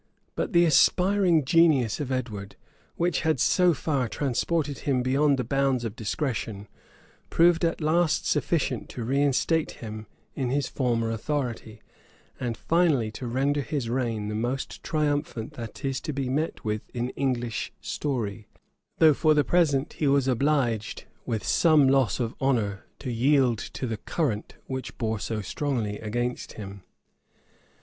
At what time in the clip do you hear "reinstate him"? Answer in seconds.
9.03-10.07